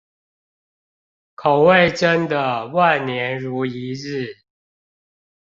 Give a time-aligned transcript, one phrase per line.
[1.35, 4.35] 口味真的萬年如一日